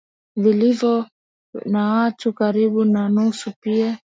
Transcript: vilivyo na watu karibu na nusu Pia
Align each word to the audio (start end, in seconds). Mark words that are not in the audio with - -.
vilivyo 0.37 1.07
na 1.65 1.93
watu 1.93 2.33
karibu 2.33 2.85
na 2.85 3.09
nusu 3.09 3.53
Pia 3.63 3.99